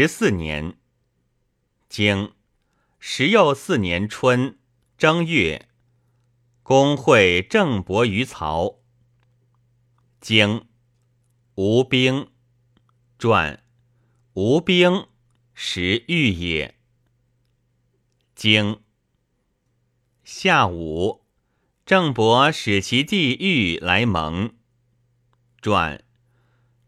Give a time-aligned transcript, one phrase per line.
[0.00, 0.78] 十四年，
[1.88, 2.32] 经
[3.00, 4.56] 十又四年春
[4.96, 5.68] 正月，
[6.62, 8.78] 公会郑伯于曹。
[10.20, 10.68] 经
[11.56, 12.30] 吴兵
[13.18, 13.64] 传，
[14.34, 15.08] 吴兵
[15.52, 16.78] 时欲也。
[18.36, 18.80] 经
[20.22, 21.26] 下午，
[21.84, 24.54] 郑伯使其弟玉来盟。
[25.60, 26.04] 传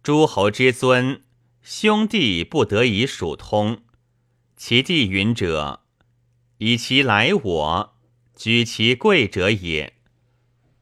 [0.00, 1.24] 诸侯之尊。
[1.62, 3.82] 兄弟不得以属通，
[4.56, 5.82] 其弟云者，
[6.56, 7.94] 以其来我，
[8.34, 9.92] 举其贵者也。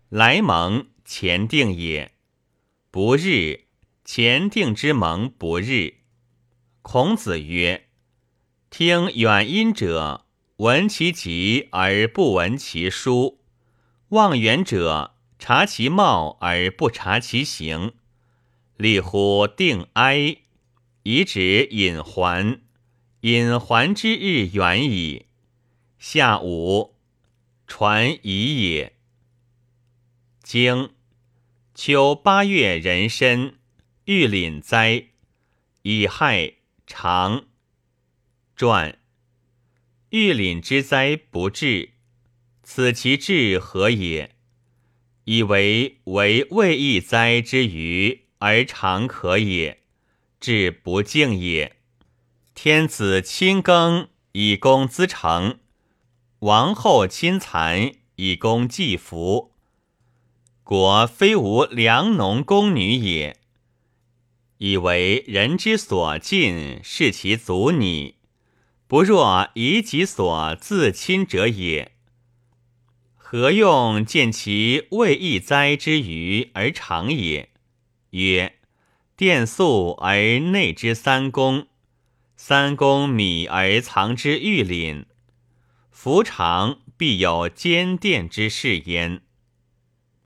[0.09, 2.13] 来盟前定也，
[2.93, 3.65] 不日
[4.05, 5.95] 前定之盟不日。
[6.81, 7.89] 孔子曰：
[8.71, 10.27] 听远音者，
[10.59, 13.39] 闻其疾而不闻其书；
[14.11, 17.95] 望远者，察其貌而不察其形。
[18.77, 20.37] 立乎定哀。
[21.11, 22.61] 以指隐还，
[23.23, 25.25] 隐还之日远矣。
[25.99, 26.97] 下午，
[27.67, 28.93] 传矣也。
[30.43, 30.91] 经
[31.75, 33.55] 秋八月壬申，
[34.05, 35.07] 遇廪灾，
[35.81, 36.57] 乙亥
[36.87, 37.47] 长。
[38.55, 38.99] 传
[40.11, 41.93] 遇廪之灾不至，
[42.63, 44.37] 此其至何也？
[45.25, 49.85] 以为为未易灾之余而常可也。
[50.41, 51.77] 至不敬也。
[52.55, 55.61] 天子亲耕以供资成，
[56.41, 59.53] 王后亲蚕以供祭服。
[60.65, 63.39] 国非无良农宫女也，
[64.59, 68.17] 以为人之所尽，是其足拟，
[68.87, 71.93] 不若以己所自亲者也。
[73.17, 77.51] 何用见其未易哉之余而长也？
[78.11, 78.58] 曰。
[79.19, 81.67] 殿素而内之三公，
[82.37, 85.07] 三公米而藏之玉廪，
[85.91, 89.21] 夫常必有兼殿之事焉。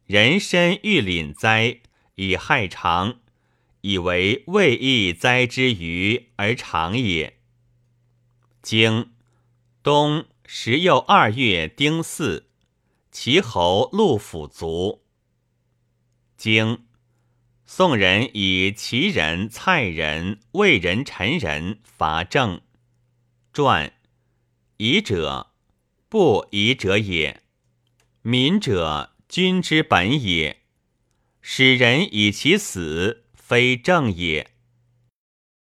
[0.04, 1.80] 人身玉廪哉
[2.16, 3.20] 以害常，
[3.80, 7.38] 以为未易哉之余而长也。
[8.60, 9.12] 经
[9.82, 12.44] 冬十又二月丁巳，
[13.10, 15.00] 齐侯陆府卒。
[16.36, 16.84] 经。
[17.74, 22.60] 宋人以齐人、蔡人、魏人、陈人伐郑。
[23.50, 23.94] 传
[24.76, 25.54] 夷者，
[26.10, 27.40] 不夷者也。
[28.20, 30.58] 民者，君之本也。
[31.40, 34.51] 使人以其死，非正也。